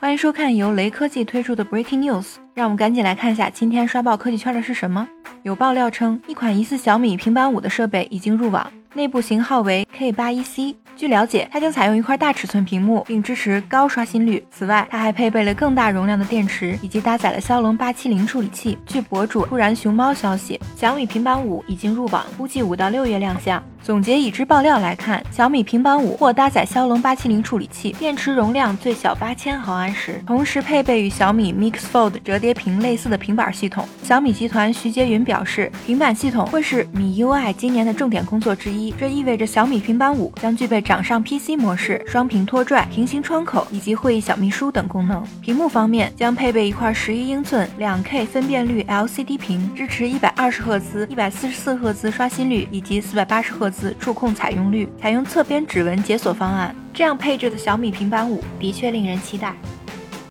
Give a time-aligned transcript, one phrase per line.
[0.00, 5.08] 欢迎收看由雷科技推出的 Breaking News，让我们赶紧来看一下今天刷爆科技圈的是什么。
[5.42, 10.76] 有爆料称，一款疑似小米平板五的设备已经入网，内部型号为 K81C。
[10.98, 14.44] 据了解，它将采用一块大尺寸屏幕，并支持高刷新率。
[14.50, 18.76] 此外，它还配备了更大容量的电池，以及搭载了骁龙八七零处理器。
[18.84, 23.62] 据博主突然熊猫消息，小米平板五已经入网，估计五到六月亮相。
[23.80, 33.88] 总结已知爆料来看，小米平板五或搭载骁龙八七零处理器，电池容量最小八千毫安时，同时配备与小米 Mix Fold 折叠屏类似的平板系统。
[34.02, 45.22] 小米集团徐杰云表示，平板系统会是米 UI 今年的重点工作之一，这意味着小米平板五将具备掌上 PC 模式、双屏拖拽、平行窗口以及会议小秘书等功能。
[45.42, 53.94] 屏幕方面将配备一块十一英寸两 K 分辨率 LCD 屏，支持一百二十赫兹、一百四十四赫兹刷新率以及四百八十赫兹。
[54.00, 59.54] 触控采用率，采用侧边指纹解锁方案，这样配置的小米平板五的确令人期待。